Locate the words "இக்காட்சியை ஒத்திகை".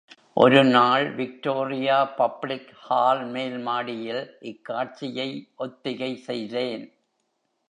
4.41-6.15